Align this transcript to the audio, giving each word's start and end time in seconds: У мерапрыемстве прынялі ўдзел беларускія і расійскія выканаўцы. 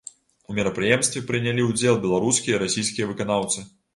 У 0.51 0.53
мерапрыемстве 0.59 1.21
прынялі 1.27 1.67
ўдзел 1.67 2.01
беларускія 2.07 2.55
і 2.57 2.61
расійскія 2.65 3.09
выканаўцы. 3.13 3.59